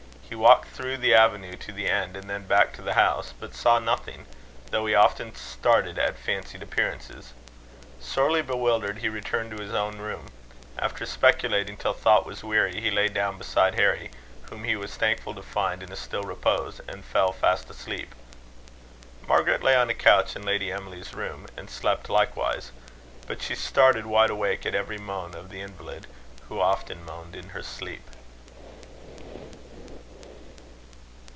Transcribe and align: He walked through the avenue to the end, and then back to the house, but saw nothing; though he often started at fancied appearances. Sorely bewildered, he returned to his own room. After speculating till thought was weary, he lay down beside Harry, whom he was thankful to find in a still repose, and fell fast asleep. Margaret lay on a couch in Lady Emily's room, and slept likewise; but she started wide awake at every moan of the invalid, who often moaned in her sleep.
He 0.29 0.35
walked 0.35 0.69
through 0.69 0.95
the 0.95 1.13
avenue 1.13 1.57
to 1.57 1.73
the 1.73 1.89
end, 1.89 2.15
and 2.15 2.29
then 2.29 2.47
back 2.47 2.71
to 2.75 2.81
the 2.81 2.93
house, 2.93 3.33
but 3.37 3.53
saw 3.53 3.79
nothing; 3.79 4.25
though 4.69 4.85
he 4.85 4.95
often 4.95 5.35
started 5.35 5.99
at 5.99 6.17
fancied 6.17 6.63
appearances. 6.63 7.33
Sorely 7.99 8.41
bewildered, 8.41 8.99
he 8.99 9.09
returned 9.09 9.51
to 9.51 9.61
his 9.61 9.73
own 9.73 9.97
room. 9.97 10.27
After 10.79 11.05
speculating 11.05 11.75
till 11.75 11.91
thought 11.93 12.25
was 12.25 12.45
weary, 12.45 12.79
he 12.79 12.89
lay 12.89 13.09
down 13.09 13.37
beside 13.37 13.75
Harry, 13.75 14.09
whom 14.49 14.63
he 14.63 14.77
was 14.77 14.95
thankful 14.95 15.35
to 15.35 15.43
find 15.43 15.83
in 15.83 15.91
a 15.91 15.97
still 15.97 16.23
repose, 16.23 16.79
and 16.87 17.03
fell 17.03 17.33
fast 17.33 17.69
asleep. 17.69 18.15
Margaret 19.27 19.61
lay 19.61 19.75
on 19.75 19.89
a 19.89 19.93
couch 19.93 20.37
in 20.37 20.43
Lady 20.45 20.71
Emily's 20.71 21.13
room, 21.13 21.45
and 21.57 21.69
slept 21.69 22.09
likewise; 22.09 22.71
but 23.27 23.41
she 23.41 23.53
started 23.53 24.05
wide 24.05 24.29
awake 24.29 24.65
at 24.65 24.75
every 24.75 24.97
moan 24.97 25.35
of 25.35 25.49
the 25.49 25.59
invalid, 25.59 26.07
who 26.47 26.61
often 26.61 27.03
moaned 27.03 27.35
in 27.35 27.49
her 27.49 27.61
sleep. 27.61 28.01